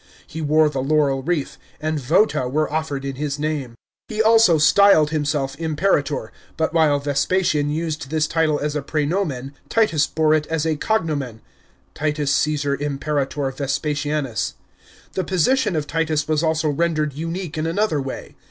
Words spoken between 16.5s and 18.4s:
rendered unique in another way.